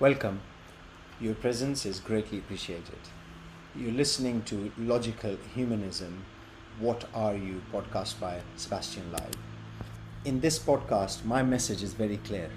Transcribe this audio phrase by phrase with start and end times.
[0.00, 0.42] Welcome.
[1.20, 3.00] Your presence is greatly appreciated.
[3.74, 6.24] You're listening to Logical Humanism
[6.78, 9.34] What Are You podcast by Sebastian Live.
[10.24, 12.48] In this podcast, my message is very clear.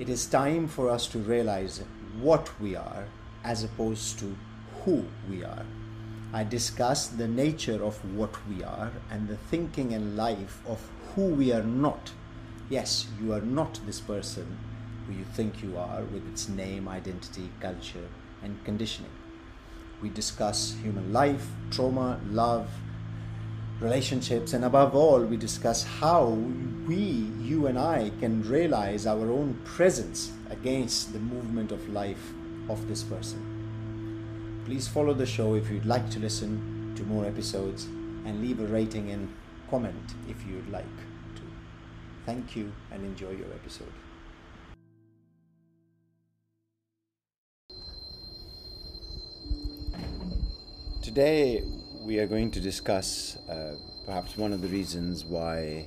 [0.00, 1.80] It is time for us to realize
[2.20, 3.04] what we are
[3.44, 4.36] as opposed to
[4.82, 5.64] who we are.
[6.32, 10.84] I discuss the nature of what we are and the thinking and life of
[11.14, 12.10] who we are not.
[12.68, 14.58] Yes, you are not this person
[15.06, 18.08] who you think you are with its name, identity, culture,
[18.42, 19.10] and conditioning.
[20.02, 22.68] We discuss human life, trauma, love,
[23.80, 26.28] relationships, and above all, we discuss how
[26.86, 26.96] we,
[27.42, 32.32] you and I, can realize our own presence against the movement of life
[32.68, 34.62] of this person.
[34.64, 37.84] Please follow the show if you'd like to listen to more episodes
[38.24, 39.28] and leave a rating and
[39.68, 40.96] comment if you'd like
[41.36, 41.42] to.
[42.24, 43.92] Thank you and enjoy your episode.
[51.14, 51.62] Today,
[52.02, 55.86] we are going to discuss uh, perhaps one of the reasons why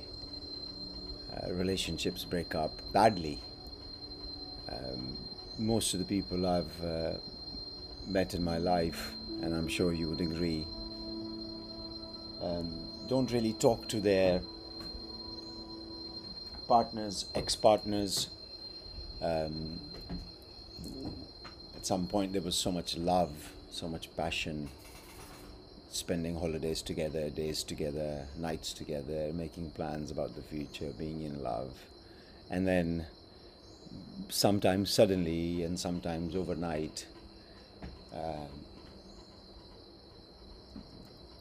[1.34, 3.38] uh, relationships break up badly.
[4.72, 5.18] Um,
[5.58, 7.12] most of the people I've uh,
[8.06, 9.12] met in my life,
[9.42, 10.64] and I'm sure you would agree,
[12.40, 14.40] um, don't really talk to their
[16.66, 18.30] partners, ex partners.
[19.20, 19.78] Um,
[21.76, 24.70] at some point, there was so much love, so much passion,
[25.90, 31.72] spending holidays together, days together, nights together, making plans about the future, being in love.
[32.50, 33.06] And then
[34.28, 37.06] sometimes suddenly and sometimes overnight,
[38.14, 38.48] um,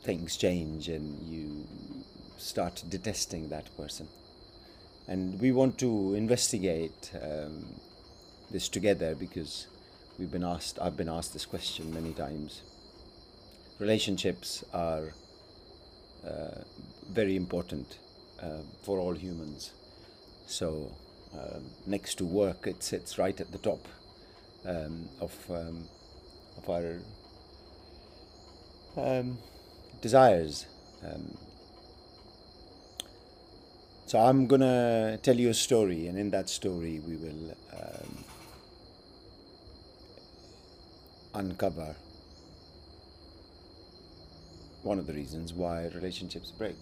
[0.04, 1.67] things change and you
[2.38, 4.08] start detesting that person.
[5.08, 7.66] And we want to investigate um,
[8.52, 9.67] this together because
[10.17, 12.61] we've been asked, I've been asked this question many times.
[13.80, 15.14] Relationships are
[16.25, 16.61] uh,
[17.11, 17.99] very important
[18.42, 19.71] uh, for all humans.
[20.48, 20.92] So,
[21.38, 23.87] uh, next to work, it sits right at the top
[24.66, 25.87] um, of um,
[26.58, 26.99] of our
[28.98, 29.37] um,
[30.02, 30.66] desires.
[31.05, 31.37] Um,
[34.08, 38.23] so I'm gonna tell you a story, and in that story, we will um,
[41.36, 41.95] uncover
[44.87, 46.77] one of the reasons why relationships break.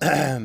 [0.02, 0.40] uh,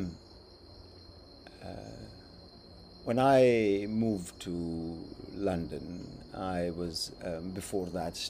[3.06, 8.30] when I moved to London, I was um, before that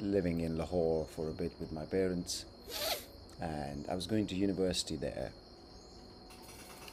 [0.00, 2.46] living in Lahore for a bit with my parents,
[3.42, 5.32] and I was going to university there.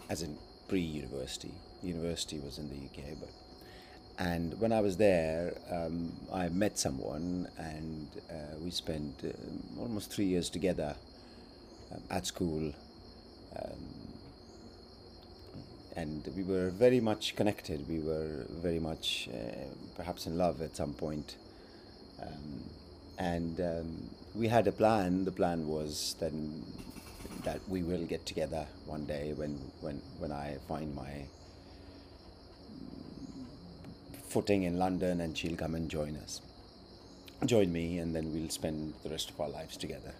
[0.09, 0.37] As in
[0.67, 3.29] pre-university, university was in the UK, but
[4.19, 10.11] and when I was there, um, I met someone, and uh, we spent uh, almost
[10.11, 10.95] three years together
[11.91, 12.73] um, at school.
[13.55, 14.03] Um,
[15.95, 17.87] and we were very much connected.
[17.87, 19.65] We were very much, uh,
[19.95, 21.37] perhaps, in love at some point.
[22.21, 22.63] Um,
[23.17, 25.25] and um, we had a plan.
[25.25, 26.63] The plan was then
[27.43, 31.25] that we will get together one day when when when I find my
[34.33, 36.41] footing in London, and she'll come and join us,
[37.45, 40.13] join me, and then we'll spend the rest of our lives together.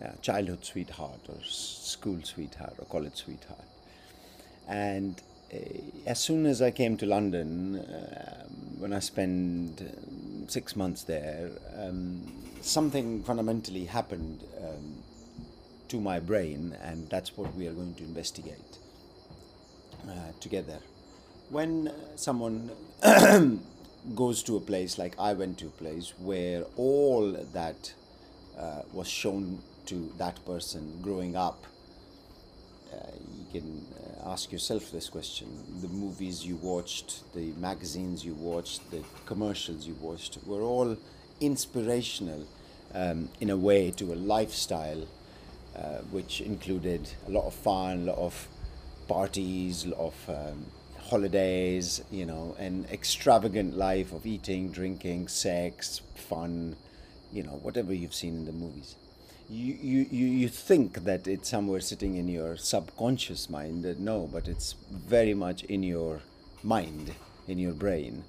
[0.00, 3.68] Yeah, childhood sweetheart, or school sweetheart, or college sweetheart.
[4.68, 5.20] And
[5.52, 5.58] uh,
[6.06, 8.44] as soon as I came to London, uh,
[8.78, 9.84] when I spent uh,
[10.46, 12.22] six months there, um,
[12.60, 15.02] something fundamentally happened um,
[15.88, 18.78] to my brain, and that's what we are going to investigate
[20.06, 20.78] uh, together.
[21.50, 22.70] When someone
[24.14, 27.94] goes to a place like I went to a place where all that
[28.58, 31.64] uh, was shown to that person growing up,
[32.92, 32.96] uh,
[33.38, 35.48] you can uh, ask yourself this question.
[35.80, 40.98] The movies you watched, the magazines you watched, the commercials you watched were all
[41.40, 42.46] inspirational
[42.94, 45.06] um, in a way to a lifestyle
[45.74, 48.48] uh, which included a lot of fun, a lot of
[49.06, 50.66] parties, a lot of um,
[51.08, 56.76] holidays, you know, an extravagant life of eating, drinking, sex, fun,
[57.32, 58.96] you know, whatever you've seen in the movies
[59.50, 63.84] you, you, you think that it's somewhere sitting in your subconscious mind.
[63.98, 66.20] No, but it's very much in your
[66.62, 67.14] mind,
[67.46, 68.24] in your brain,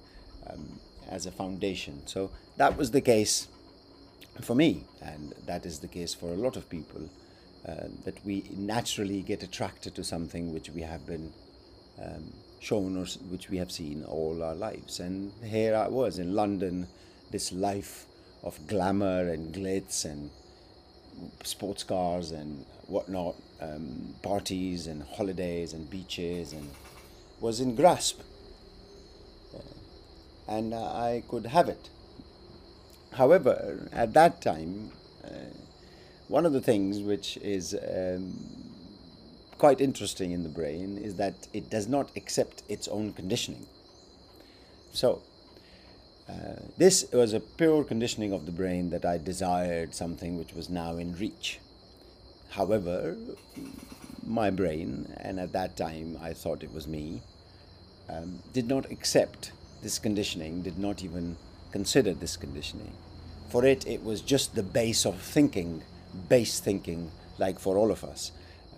[0.50, 0.80] um,
[1.10, 2.02] as a foundation.
[2.06, 3.50] So that was the case
[4.42, 7.10] for me, and that is the case for a lot of people.
[7.68, 11.34] Uh, that we naturally get attracted to something which we have been
[12.02, 15.00] um, shown or which we have seen all our lives.
[15.00, 16.88] And here I was in London,
[17.32, 18.06] this life
[18.44, 20.30] of glamour and glitz and
[21.44, 26.70] sports cars and whatnot, um, parties and holidays and beaches, and
[27.40, 28.22] was in grasp.
[29.54, 29.60] Uh,
[30.48, 31.90] and uh, I could have it.
[33.14, 34.92] However, at that time,
[35.24, 35.54] uh,
[36.28, 38.69] one of the things which is um,
[39.60, 43.68] quite interesting in the brain is that it does not accept its own conditioning.
[44.94, 45.22] So,
[46.30, 50.70] uh, this was a pure conditioning of the brain that I desired something which was
[50.70, 51.60] now in reach.
[52.52, 53.18] However,
[54.26, 57.22] my brain, and at that time I thought it was me,
[58.08, 59.52] um, did not accept
[59.84, 61.36] this conditioning, did not even
[61.72, 62.94] consider this conditioning.
[63.50, 65.84] For it, it was just the base of thinking,
[66.30, 68.32] base thinking, like for all of us.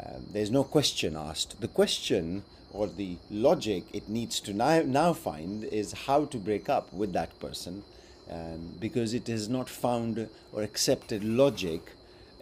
[0.03, 1.61] Um, there's no question asked.
[1.61, 6.69] The question or the logic it needs to now, now find is how to break
[6.69, 7.83] up with that person
[8.29, 11.81] um, because it has not found or accepted logic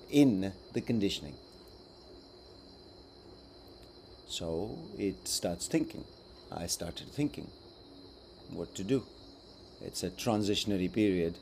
[0.09, 1.35] in the conditioning.
[4.27, 6.05] So it starts thinking.
[6.51, 7.49] I started thinking
[8.51, 9.03] what to do.
[9.81, 11.37] It's a transitionary period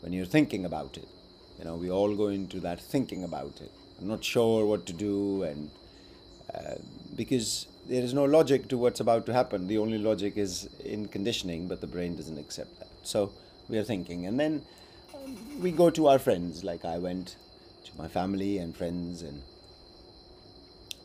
[0.00, 1.08] when you're thinking about it.
[1.58, 3.72] You know, we all go into that thinking about it.
[4.02, 5.70] Not sure what to do, and
[6.54, 6.74] uh,
[7.16, 9.68] because there is no logic to what's about to happen.
[9.68, 12.88] The only logic is in conditioning, but the brain doesn't accept that.
[13.02, 13.32] So
[13.68, 14.62] we are thinking, and then
[15.14, 16.64] um, we go to our friends.
[16.64, 17.36] Like I went
[17.84, 19.42] to my family and friends, and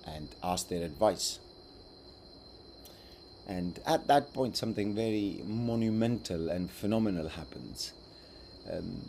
[0.06, 1.40] and asked their advice.
[3.48, 7.94] And at that point, something very monumental and phenomenal happens.
[8.72, 9.08] Um,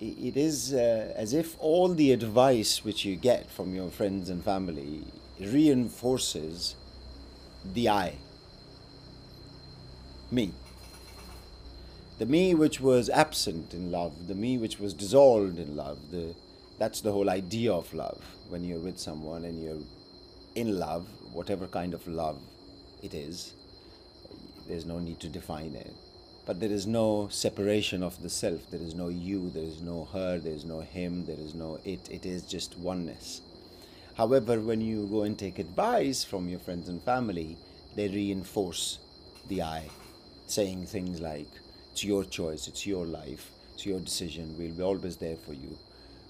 [0.00, 4.44] it is uh, as if all the advice which you get from your friends and
[4.44, 5.04] family
[5.40, 6.74] reinforces
[7.64, 8.16] the I,
[10.30, 10.52] me.
[12.18, 16.34] The me which was absent in love, the me which was dissolved in love, the,
[16.78, 18.22] that's the whole idea of love.
[18.48, 19.82] When you're with someone and you're
[20.54, 22.40] in love, whatever kind of love
[23.02, 23.54] it is,
[24.68, 25.92] there's no need to define it.
[26.46, 28.70] But there is no separation of the self.
[28.70, 31.78] There is no you, there is no her, there is no him, there is no
[31.84, 32.10] it.
[32.10, 33.40] It is just oneness.
[34.16, 37.56] However, when you go and take advice from your friends and family,
[37.96, 38.98] they reinforce
[39.48, 39.88] the I,
[40.46, 41.48] saying things like,
[41.92, 45.78] It's your choice, it's your life, it's your decision, we'll be always there for you.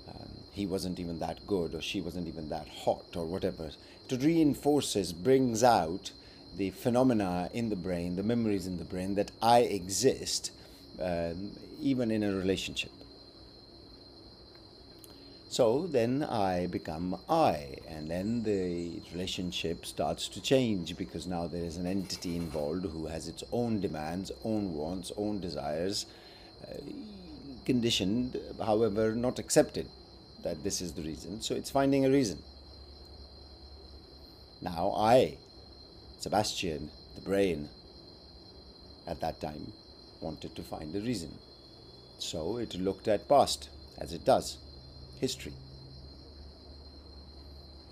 [0.08, 3.70] Um, he wasn't even that good, or she wasn't even that hot, or whatever.
[4.08, 6.12] To reinforce it reinforces, brings out
[6.56, 10.50] the phenomena in the brain, the memories in the brain that I exist,
[11.00, 12.90] um, even in a relationship.
[15.48, 21.62] So then I become I, and then the relationship starts to change because now there
[21.62, 26.06] is an entity involved who has its own demands, own wants, own desires,
[26.64, 26.74] uh,
[27.64, 29.88] conditioned, however, not accepted
[30.42, 31.40] that this is the reason.
[31.40, 32.42] So it's finding a reason.
[34.60, 35.36] Now I,
[36.25, 37.69] Sebastian, the brain,
[39.06, 39.71] at that time
[40.23, 41.31] wanted to find a reason.
[42.19, 43.69] So it looked at past,
[43.99, 44.56] as it does
[45.21, 45.53] history.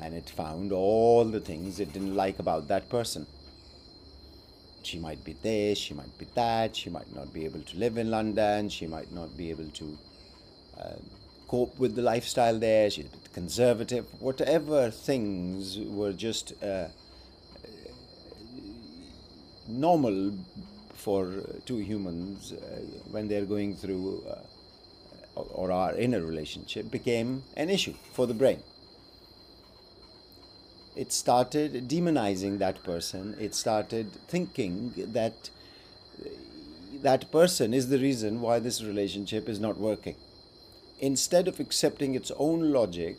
[0.01, 3.27] And it found all the things it didn't like about that person.
[4.83, 7.99] She might be this, she might be that, she might not be able to live
[7.99, 9.99] in London, she might not be able to
[10.81, 11.01] uh,
[11.49, 16.87] cope with the lifestyle there, she's a bit conservative, whatever things were just uh,
[19.73, 20.33] normal
[20.95, 21.33] for
[21.65, 24.39] two humans uh, when they're going through uh,
[25.35, 28.63] or are in a relationship became an issue for the brain.
[30.95, 33.35] It started demonizing that person.
[33.41, 35.51] It started thinking that
[37.03, 40.17] that person is the reason why this relationship is not working.
[41.01, 43.17] Instead of accepting its own logic,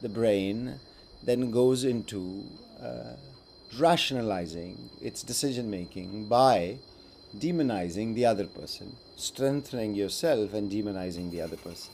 [0.00, 0.80] the brain
[1.22, 2.44] then goes into
[2.82, 3.14] uh,
[3.78, 6.78] rationalizing its decision making by
[7.36, 11.92] demonizing the other person, strengthening yourself and demonizing the other person.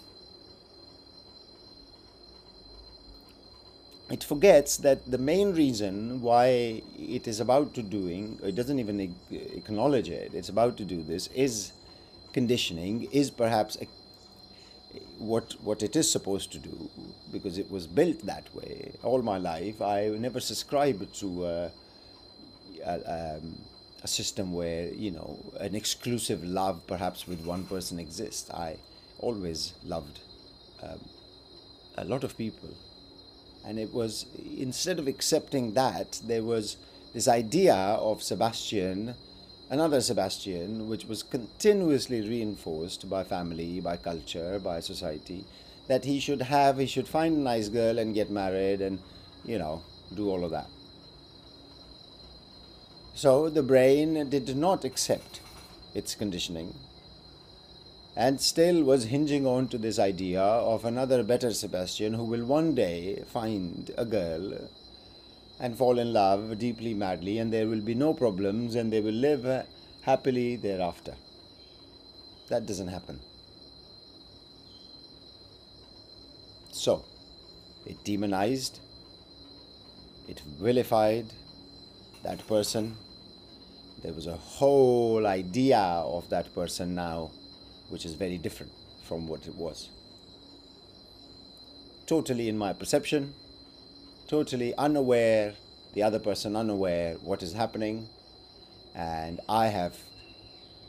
[4.11, 9.17] It forgets that the main reason why it is about to doing, it doesn't even
[9.31, 11.73] acknowledge it, it's about to do this, is
[12.33, 13.87] conditioning, is perhaps a,
[15.19, 16.91] what what it is supposed to do
[17.33, 19.81] because it was built that way all my life.
[19.81, 21.71] I never subscribed to uh,
[22.85, 23.59] uh, um,
[24.03, 28.51] a system where you know an exclusive love perhaps with one person exists.
[28.51, 28.77] I
[29.19, 30.21] always loved
[30.83, 31.01] um,
[31.97, 32.71] a lot of people.
[33.67, 34.27] And it was
[34.59, 36.77] instead of accepting that there was
[37.15, 39.15] this idea of Sebastian,
[39.75, 45.45] another Sebastian, which was continuously reinforced by family, by culture, by society,
[45.89, 49.01] that he should have, he should find a nice girl and get married and,
[49.45, 49.83] you know,
[50.15, 50.69] do all of that.
[53.15, 55.41] So the brain did not accept
[55.93, 56.73] its conditioning
[58.15, 62.77] and still was hinging on to this idea of another better Sebastian who will one
[62.77, 64.69] day find a girl
[65.61, 69.13] and fall in love deeply, madly, and there will be no problems and they will
[69.13, 69.63] live uh,
[70.03, 71.15] happily thereafter.
[72.49, 73.21] That doesn't happen.
[76.73, 77.05] So,
[77.87, 78.81] it demonized,
[80.29, 81.27] it vilified
[82.23, 82.97] that person.
[84.03, 87.31] There was a whole idea of that person now
[87.89, 88.73] which is very different
[89.05, 89.89] from what it was.
[92.07, 93.35] Totally in my perception,
[94.29, 95.55] totally unaware,
[95.95, 98.09] the other person unaware what is happening,
[98.95, 99.97] and I have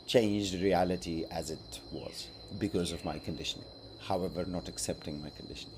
[0.06, 2.28] changed reality as it was
[2.58, 3.66] because of my conditioning,
[4.00, 5.76] however, not accepting my conditioning.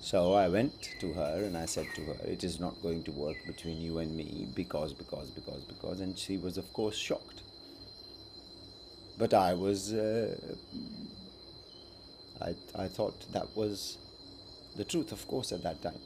[0.00, 3.10] So I went to her and I said to her, It is not going to
[3.10, 6.00] work between you and me because, because, because, because.
[6.00, 7.42] And she was, of course, shocked.
[9.18, 10.34] But I was, uh,
[12.40, 13.98] I, I thought that was
[14.76, 16.00] the truth, of course, at that time.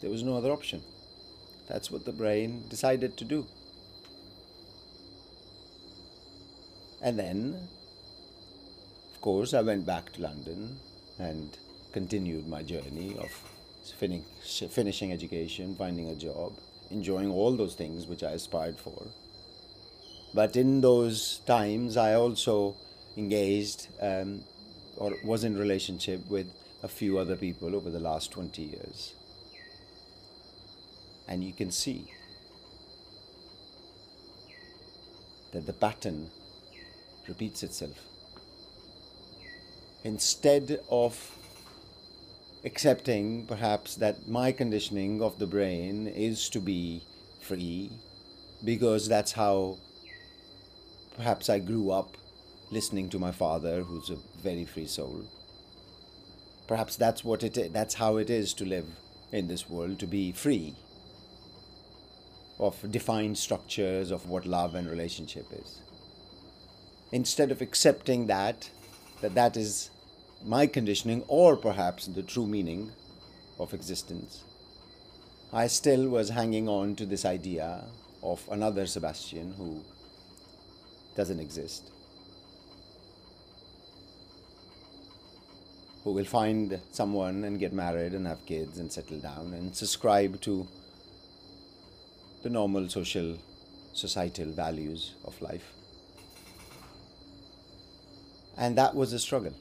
[0.00, 0.82] There was no other option.
[1.68, 3.46] That's what the brain decided to do.
[7.02, 7.68] And then,
[9.14, 10.78] of course, I went back to London
[11.18, 11.56] and
[11.92, 13.30] continued my journey of
[13.98, 14.24] finish,
[14.70, 16.52] finishing education, finding a job,
[16.90, 19.06] enjoying all those things which I aspired for.
[20.34, 22.76] But in those times, I also
[23.16, 24.44] engaged um,
[24.96, 26.46] or was in relationship with
[26.82, 29.14] a few other people over the last 20 years.
[31.30, 32.12] And you can see
[35.52, 36.28] that the pattern
[37.26, 37.98] repeats itself.
[40.04, 41.16] Instead of
[42.64, 47.02] accepting perhaps that my conditioning of the brain is to be
[47.40, 47.90] free
[48.62, 49.78] because that's how
[51.20, 52.16] Perhaps I grew up
[52.70, 55.24] listening to my father, who's a very free soul.
[56.66, 58.86] Perhaps that's what it that's how it is to live
[59.30, 60.76] in this world, to be free
[62.60, 65.80] of defined structures of what love and relationship is.
[67.10, 68.70] Instead of accepting that,
[69.22, 69.90] that that is
[70.44, 72.92] my conditioning or perhaps the true meaning
[73.58, 74.44] of existence,
[75.52, 77.82] I still was hanging on to this idea
[78.22, 79.82] of another Sebastian who
[81.16, 81.90] doesn't exist.
[86.04, 90.40] Who will find someone and get married and have kids and settle down and subscribe
[90.42, 90.68] to
[92.42, 93.38] the normal social,
[93.92, 95.72] societal values of life.
[98.56, 99.54] And that was a struggle.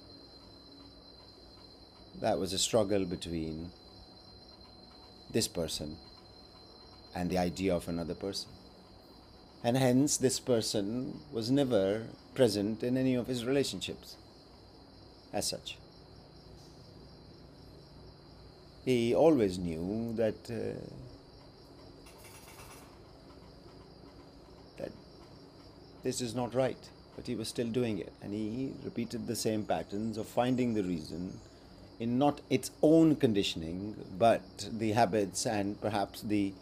[2.19, 3.71] That was a struggle between
[5.31, 5.98] this person
[7.15, 8.50] and the idea of another person
[9.63, 14.15] and hence this person was never present in any of his relationships
[15.33, 15.77] as such.
[18.86, 20.79] He always knew that uh,
[26.03, 29.63] this is not right, but he was still doing it, and he repeated the same
[29.63, 31.39] patterns of finding the reason
[32.00, 34.41] in not its own conditioning, but
[34.72, 36.53] the habits and perhaps the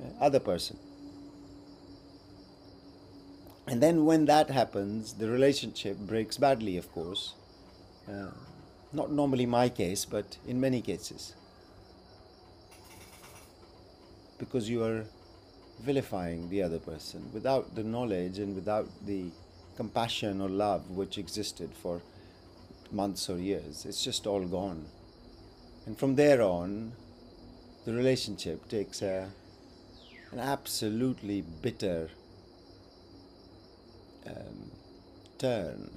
[0.00, 0.78] uh, other person.
[3.66, 7.34] And then when that happens, the relationship breaks badly, of course.
[8.08, 8.30] Uh,
[8.92, 11.34] not normally my case, but in many cases.
[14.38, 15.04] Because you are
[15.80, 19.30] vilifying the other person without the knowledge and without the
[19.76, 22.00] compassion or love which existed for
[22.90, 23.84] months or years.
[23.84, 24.86] It's just all gone.
[25.86, 26.92] And from there on,
[27.84, 29.28] the relationship takes a,
[30.32, 32.10] an absolutely bitter
[34.26, 34.70] um,
[35.38, 35.90] turn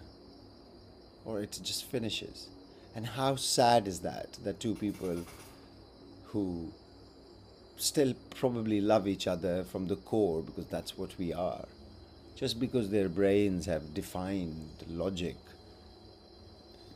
[1.26, 2.50] or it just finishes.
[2.96, 4.38] And how sad is that?
[4.44, 5.26] That two people
[6.26, 6.74] who
[7.82, 11.66] still probably love each other from the core because that's what we are,
[12.36, 15.38] just because their brains have defined logic,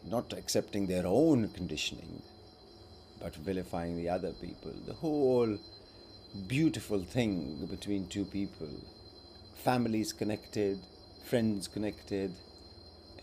[0.10, 2.22] not accepting their own conditioning,
[3.22, 4.74] but vilifying the other people.
[4.86, 5.58] The whole
[6.48, 8.70] beautiful thing between two people,
[9.56, 10.80] families connected
[11.26, 12.32] friends connected.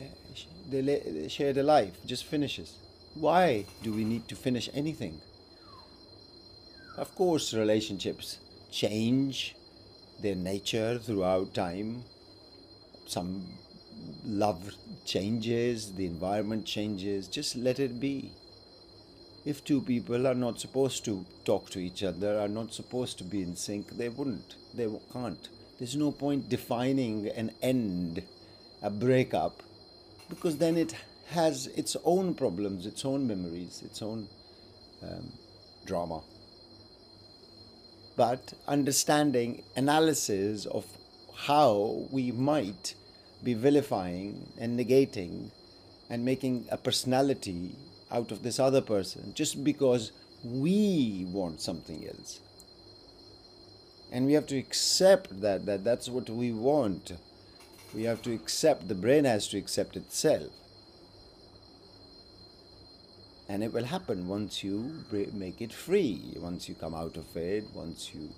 [0.00, 0.04] Eh,
[0.70, 2.76] they shared a life, just finishes.
[3.14, 5.20] Why do we need to finish anything?
[6.96, 8.38] Of course, relationships
[8.70, 9.56] change
[10.20, 12.04] their nature throughout time.
[13.06, 13.46] Some
[14.26, 14.74] love
[15.06, 18.32] changes, the environment changes, just let it be.
[19.44, 23.24] If two people are not supposed to talk to each other, are not supposed to
[23.24, 24.56] be in sync, they wouldn't.
[24.74, 25.48] They can't.
[25.78, 28.22] There's no point defining an end,
[28.82, 29.62] a breakup,
[30.28, 30.94] because then it
[31.28, 34.28] has its own problems, its own memories, its own
[35.02, 35.32] um,
[35.86, 36.20] drama.
[38.16, 40.84] But understanding analysis of
[41.34, 42.94] how we might
[43.42, 45.50] be vilifying and negating
[46.10, 47.74] and making a personality
[48.10, 50.12] out of this other person just because
[50.44, 52.40] we want something else.
[54.10, 57.12] And we have to accept that, that that's what we want.
[57.94, 60.50] We have to accept the brain has to accept itself
[63.48, 66.34] and it will happen once you make it free.
[66.36, 68.30] Once you come out of it once you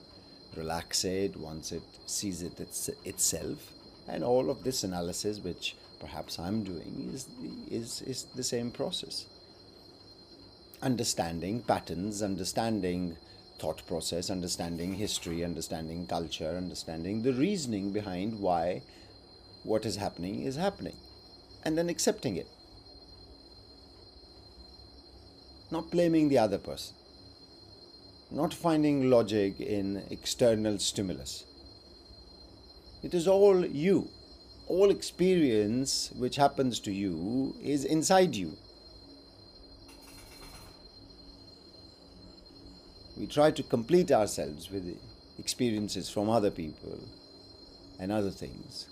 [0.56, 3.72] relax it once it sees it it's, itself.
[4.08, 7.28] And all of this analysis which perhaps i'm doing is,
[7.70, 9.26] is, is the same process.
[10.82, 13.16] Understanding patterns understanding
[13.58, 18.82] thought process understanding history understanding culture understanding the reasoning behind why
[19.62, 20.96] what is happening is happening.
[21.64, 22.48] And then accepting it
[25.74, 26.94] not blaming the other person,
[28.30, 31.44] not finding logic in external stimulus.
[33.02, 34.08] It is all you.
[34.68, 38.56] All experience which happens to you is inside you.
[43.16, 44.96] We try to complete ourselves with
[45.40, 46.98] experiences from other people
[47.98, 48.86] and other things,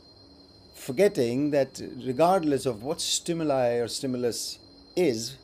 [0.74, 4.58] forgetting that regardless of what stimuli or stimulus
[4.96, 5.36] is,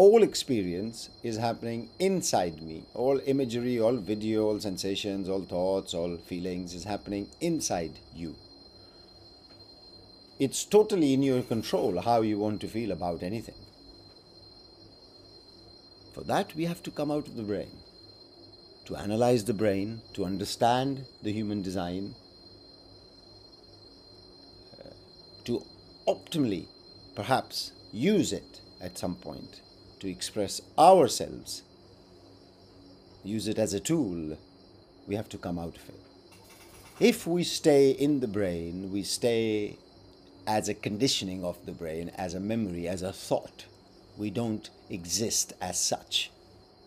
[0.00, 2.82] all experience is happening inside me.
[2.94, 8.34] All imagery, all video, all sensations, all thoughts, all feelings is happening inside you.
[10.38, 13.60] It's totally in your control how you want to feel about anything.
[16.14, 17.76] For that, we have to come out of the brain,
[18.86, 22.14] to analyze the brain, to understand the human design,
[24.78, 24.94] uh,
[25.44, 25.62] to
[26.08, 26.68] optimally,
[27.14, 29.60] perhaps, use it at some point
[30.00, 31.62] to express ourselves,
[33.22, 34.36] use it as a tool,
[35.06, 36.00] we have to come out of it.
[36.98, 39.78] If we stay in the brain, we stay
[40.46, 43.64] as a conditioning of the brain, as a memory, as a thought.
[44.18, 46.30] We don't exist as such.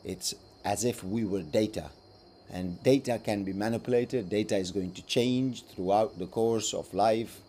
[0.04, 1.89] It's as if we were data.
[2.52, 7.41] And data can be manipulated, data is going to change throughout the course of life.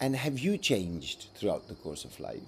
[0.00, 2.42] And have you changed throughout the course of life?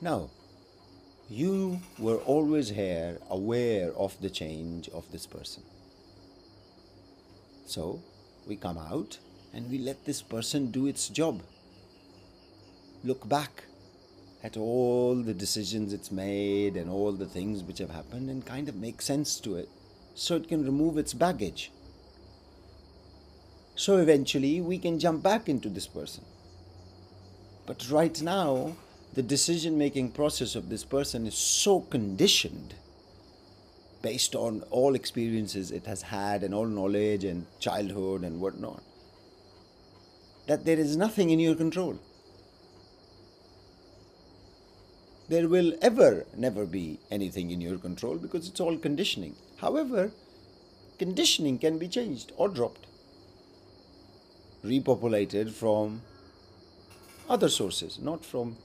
[0.00, 0.30] No.
[1.28, 5.62] You were always here, aware of the change of this person.
[7.66, 8.00] So
[8.46, 9.18] we come out
[9.52, 11.42] and we let this person do its job.
[13.02, 13.64] Look back
[14.44, 18.68] at all the decisions it's made and all the things which have happened and kind
[18.68, 19.68] of make sense to it
[20.14, 21.72] so it can remove its baggage.
[23.74, 26.24] So eventually we can jump back into this person.
[27.66, 28.76] But right now,
[29.14, 32.74] the decision making process of this person is so conditioned
[34.02, 38.82] based on all experiences it has had and all knowledge and childhood and whatnot
[40.46, 41.98] that there is nothing in your control.
[45.28, 49.34] There will ever never be anything in your control because it's all conditioning.
[49.56, 50.12] However,
[50.98, 52.86] conditioning can be changed or dropped,
[54.64, 56.02] repopulated from
[57.28, 58.56] other sources, not from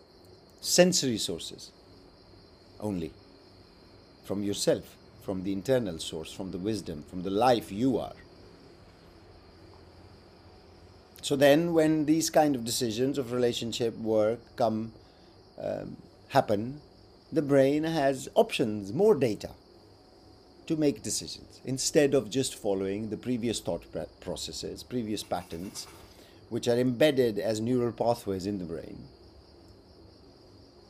[0.61, 1.71] sensory sources
[2.79, 3.11] only.
[4.23, 8.13] From yourself, from the internal source, from the wisdom, from the life you are.
[11.23, 14.93] So then, when these kind of decisions of relationship, work come,
[15.61, 15.97] um,
[16.29, 16.81] happen,
[17.31, 19.51] the brain has options, more data
[20.67, 21.59] to make decisions.
[21.65, 23.83] Instead of just following the previous thought
[24.19, 25.85] processes, previous patterns,
[26.49, 29.07] which are embedded as neural pathways in the brain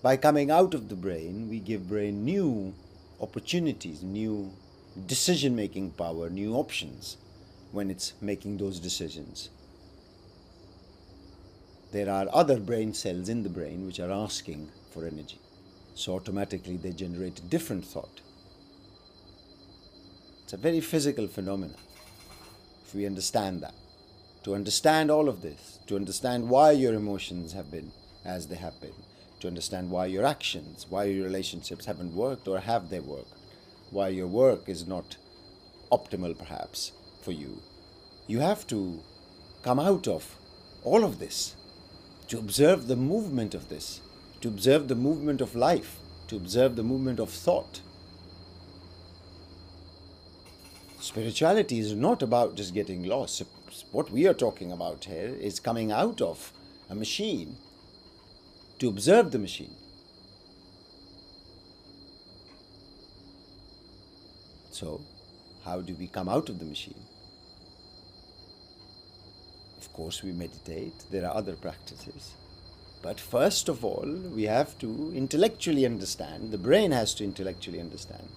[0.02, 2.74] by coming out of the brain, we give brain new
[3.20, 4.52] opportunities, new
[5.06, 7.18] decision making power, new options
[7.72, 9.50] when it's making those decisions.
[11.92, 15.40] There are other brain cells in the brain which are asking for energy.
[15.94, 18.22] So automatically they generate a different thought.
[20.44, 21.78] It's a very physical phenomenon.
[22.86, 23.76] If we understand that,
[24.44, 27.92] to understand all of this, to understand why your emotions have been
[28.26, 28.96] as they have been,
[29.42, 33.34] to understand why your actions, why your relationships haven't worked or have they worked,
[33.90, 35.18] why your work is not
[35.92, 37.62] optimal, perhaps, for you.
[38.28, 39.02] You have to
[39.64, 40.38] come out of
[40.84, 41.56] all of this
[42.30, 44.02] to observe the movement of this,
[44.40, 47.82] to observe the movement of life, to observe the movement of thought.
[51.00, 53.44] Spirituality is not about just getting lost.
[53.92, 56.54] What we are talking about here is coming out of
[56.90, 57.58] a machine
[58.82, 59.76] to observe the machine.
[64.72, 65.02] So,
[65.63, 67.00] how do we come out of the machine?
[69.78, 72.34] Of course, we meditate, there are other practices.
[73.04, 78.28] But first of all, we have to intellectually understand, the brain has to intellectually understand,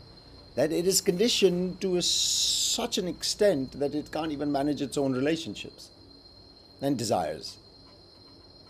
[0.56, 4.98] that it is conditioned to a, such an extent that it can't even manage its
[4.98, 5.88] own relationships
[6.82, 7.56] and desires.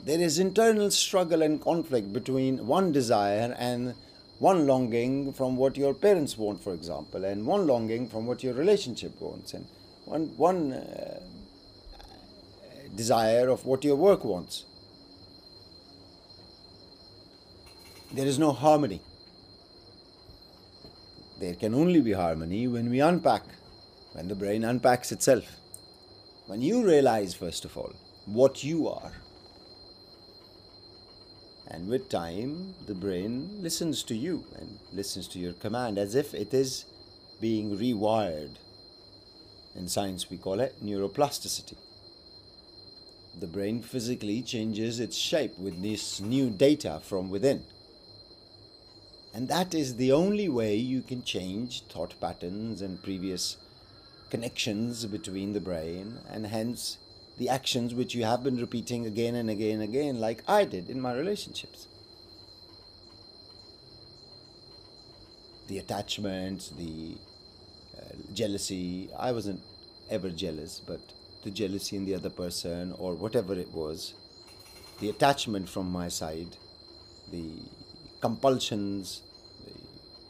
[0.05, 3.95] There is internal struggle and conflict between one desire and
[4.39, 8.53] one longing from what your parents want, for example, and one longing from what your
[8.53, 9.67] relationship wants, and
[10.05, 11.21] one, one uh,
[12.95, 14.67] desire of what your work wants.
[18.13, 19.01] There is no harmony.
[21.41, 23.45] There can only be harmony when we unpack,
[24.13, 25.45] when the brain unpacks itself.
[26.47, 27.95] When you realize, first of all,
[28.27, 29.13] what you are.
[31.67, 36.35] And with time, the brain listens to you and listens to your command as if
[36.35, 36.85] it is
[37.41, 38.57] being rewired.
[39.75, 41.77] In science, we call it neuroplasticity
[43.41, 47.65] the brain physically changes its shape with this new data from within.
[49.35, 53.57] And that is the only way you can change thought patterns and previous
[54.31, 56.99] connections between the brain, and hence
[57.39, 60.89] the actions which you have been repeating again and again and again, like I did
[60.89, 61.89] in my relationships.
[65.67, 67.17] The attachment, the
[67.99, 69.63] uh, jealousy, I wasn't
[70.11, 71.01] ever jealous, but
[71.43, 74.15] the jealousy in the other person or whatever it was,
[75.01, 76.57] the attachment from my side,
[77.33, 77.51] the
[78.21, 79.23] compulsions.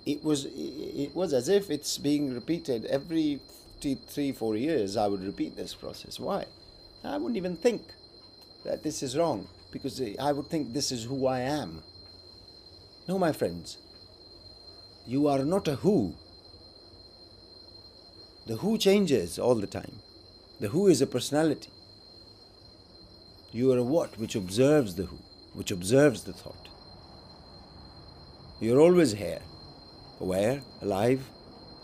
[0.06, 3.40] It was it was as if it's being repeated every
[3.80, 4.96] three four years.
[4.96, 6.20] I would repeat this process.
[6.20, 6.46] Why?
[7.04, 7.82] I wouldn't even think
[8.64, 11.82] that this is wrong because I would think this is who I am.
[13.06, 13.76] No, my friends,
[15.06, 16.14] you are not a who.
[18.46, 20.00] The who changes all the time.
[20.60, 21.70] The who is a personality.
[23.52, 25.18] You are a what which observes the who,
[25.52, 26.68] which observes the thought.
[28.60, 29.42] You're always here,
[30.20, 31.28] aware, alive,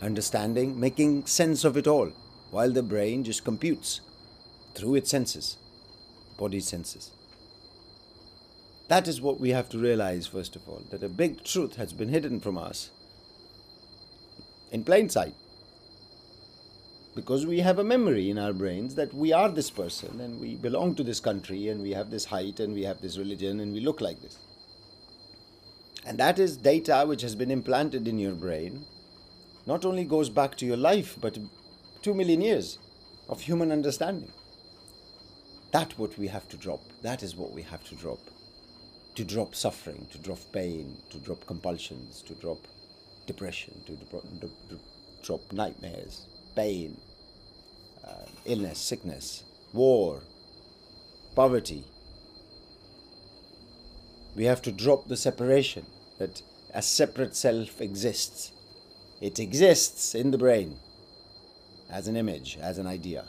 [0.01, 2.11] understanding, making sense of it all,
[2.49, 4.01] while the brain just computes
[4.73, 5.57] through its senses,
[6.37, 7.11] body senses.
[8.87, 11.93] That is what we have to realize, first of all, that a big truth has
[11.93, 12.91] been hidden from us
[14.71, 15.33] in plain sight
[17.15, 20.55] because we have a memory in our brains that we are this person and we
[20.55, 23.73] belong to this country and we have this height and we have this religion and
[23.73, 24.37] we look like this.
[26.05, 28.85] And that is data which has been implanted in your brain,
[29.67, 31.37] not only goes back to your life, but
[32.01, 32.79] two million years
[33.29, 34.31] of human understanding.
[35.71, 36.81] That's what we have to drop.
[37.01, 38.19] That is what we have to drop.
[39.15, 42.67] To drop suffering, to drop pain, to drop compulsions, to drop
[43.25, 44.23] depression, to drop,
[44.69, 44.79] to
[45.23, 46.97] drop nightmares, pain,
[48.05, 50.21] uh, illness, sickness, war,
[51.35, 51.83] poverty.
[54.35, 55.85] We have to drop the separation
[56.17, 56.41] that
[56.73, 58.51] a separate self exists.
[59.21, 60.79] It exists in the brain
[61.89, 63.25] as an image, as an idea.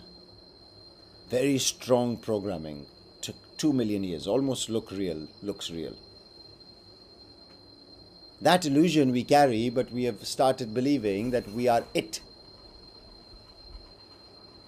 [1.33, 2.87] Very strong programming.
[3.21, 5.97] Took two million years, almost look real, looks real.
[8.41, 12.21] That illusion we carry, but we have started believing that we are it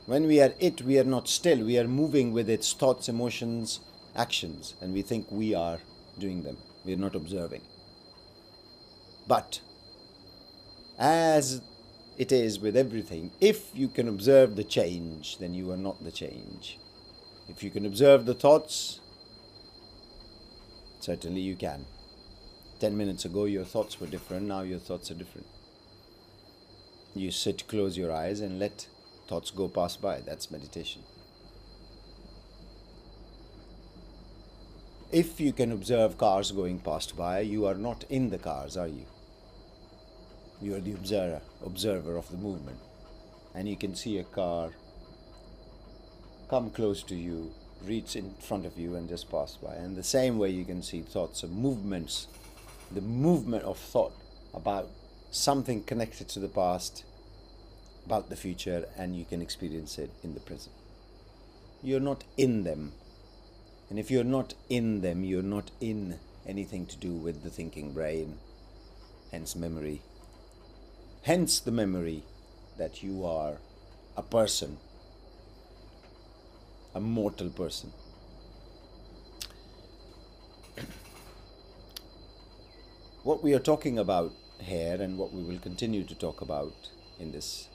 [0.06, 1.64] when we are it, we are not still.
[1.64, 3.80] We are moving with its thoughts, emotions,
[4.14, 5.78] actions, and we think we are
[6.18, 6.58] doing them.
[6.84, 7.62] We are not observing.
[9.26, 9.60] But
[10.98, 11.62] as
[12.16, 16.12] it is with everything, if you can observe the change, then you are not the
[16.12, 16.78] change.
[17.48, 19.00] If you can observe the thoughts,
[21.00, 21.84] certainly you can.
[22.80, 25.46] Ten minutes ago, your thoughts were different, now your thoughts are different.
[27.14, 28.88] You sit, close your eyes, and let
[29.28, 30.20] thoughts go pass by.
[30.20, 31.02] That's meditation.
[35.12, 38.88] If you can observe cars going past by, you are not in the cars, are
[38.88, 39.06] you?
[40.64, 42.78] You are the observer, observer of the movement.
[43.54, 44.70] And you can see a car
[46.48, 47.52] come close to you,
[47.84, 49.74] reach in front of you, and just pass by.
[49.74, 52.28] And the same way you can see thoughts of movements,
[52.90, 54.14] the movement of thought
[54.54, 54.88] about
[55.30, 57.04] something connected to the past,
[58.06, 60.74] about the future, and you can experience it in the present.
[61.82, 62.92] You're not in them.
[63.90, 67.92] And if you're not in them, you're not in anything to do with the thinking
[67.92, 68.38] brain,
[69.30, 70.00] hence memory.
[71.24, 72.22] Hence the memory
[72.76, 73.56] that you are
[74.14, 74.76] a person,
[76.94, 77.94] a mortal person.
[83.22, 87.32] What we are talking about here, and what we will continue to talk about in
[87.32, 87.70] this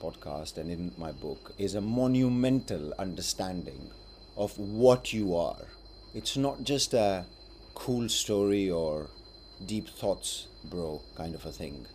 [0.00, 3.90] podcast and in my book, is a monumental understanding
[4.38, 5.66] of what you are.
[6.14, 7.26] It's not just a
[7.74, 9.10] cool story or
[9.66, 11.86] deep thoughts, bro, kind of a thing.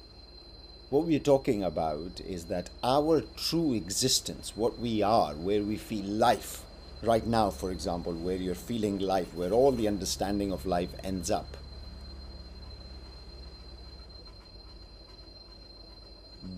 [0.91, 6.03] What we're talking about is that our true existence, what we are, where we feel
[6.03, 6.63] life,
[7.01, 11.31] right now, for example, where you're feeling life, where all the understanding of life ends
[11.31, 11.55] up.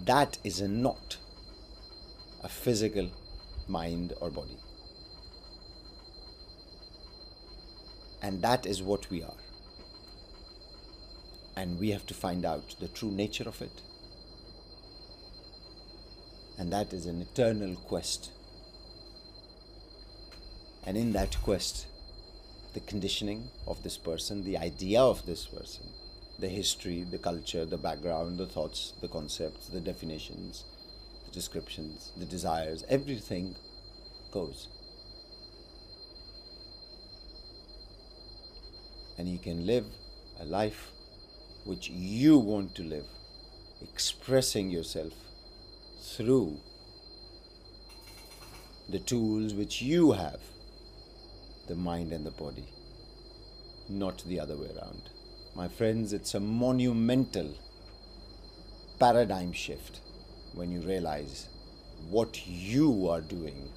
[0.05, 1.17] That is a not
[2.43, 3.11] a physical
[3.67, 4.57] mind or body.
[8.23, 9.41] And that is what we are.
[11.55, 13.83] And we have to find out the true nature of it.
[16.57, 18.31] And that is an eternal quest.
[20.85, 21.87] And in that quest,
[22.73, 25.85] the conditioning of this person, the idea of this person,
[26.39, 30.65] the history, the culture, the background, the thoughts, the concepts, the definitions,
[31.25, 33.55] the descriptions, the desires, everything
[34.31, 34.67] goes.
[39.17, 39.85] And you can live
[40.39, 40.91] a life
[41.65, 43.05] which you want to live,
[43.81, 45.13] expressing yourself
[46.03, 46.57] through
[48.89, 50.41] the tools which you have
[51.67, 52.65] the mind and the body,
[53.87, 55.01] not the other way around.
[55.55, 57.53] My friends, it's a monumental
[58.99, 60.01] paradigm shift
[60.53, 61.47] when you realize
[62.09, 63.69] what you are doing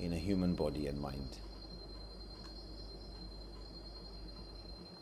[0.00, 1.38] in a human body and mind.